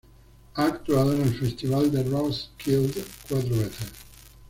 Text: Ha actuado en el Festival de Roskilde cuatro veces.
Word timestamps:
Ha 0.55 0.65
actuado 0.65 1.13
en 1.13 1.21
el 1.21 1.35
Festival 1.37 1.91
de 1.91 2.01
Roskilde 2.03 3.05
cuatro 3.29 3.55
veces. 3.55 3.87